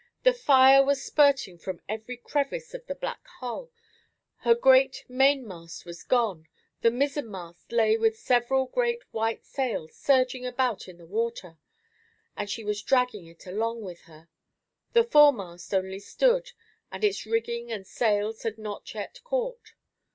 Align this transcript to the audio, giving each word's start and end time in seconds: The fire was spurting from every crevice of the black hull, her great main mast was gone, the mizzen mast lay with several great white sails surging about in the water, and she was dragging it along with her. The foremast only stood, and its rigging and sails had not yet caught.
The 0.23 0.33
fire 0.33 0.83
was 0.83 0.99
spurting 1.03 1.59
from 1.59 1.83
every 1.87 2.17
crevice 2.17 2.73
of 2.73 2.87
the 2.87 2.95
black 2.95 3.21
hull, 3.39 3.69
her 4.37 4.55
great 4.55 5.05
main 5.07 5.47
mast 5.47 5.85
was 5.85 6.01
gone, 6.01 6.47
the 6.81 6.89
mizzen 6.89 7.29
mast 7.29 7.71
lay 7.71 7.97
with 7.97 8.17
several 8.17 8.65
great 8.65 9.03
white 9.13 9.45
sails 9.45 9.95
surging 9.95 10.43
about 10.43 10.87
in 10.87 10.97
the 10.97 11.05
water, 11.05 11.59
and 12.35 12.49
she 12.49 12.63
was 12.63 12.81
dragging 12.81 13.27
it 13.27 13.45
along 13.45 13.83
with 13.83 14.01
her. 14.05 14.27
The 14.93 15.03
foremast 15.03 15.71
only 15.71 15.99
stood, 15.99 16.53
and 16.91 17.03
its 17.03 17.27
rigging 17.27 17.71
and 17.71 17.85
sails 17.85 18.41
had 18.41 18.57
not 18.57 18.91
yet 18.95 19.21
caught. 19.23 19.75